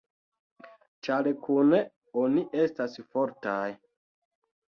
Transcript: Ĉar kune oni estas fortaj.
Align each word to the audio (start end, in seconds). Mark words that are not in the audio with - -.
Ĉar 1.07 1.27
kune 1.47 1.81
oni 2.23 2.43
estas 2.63 2.97
fortaj. 3.13 3.69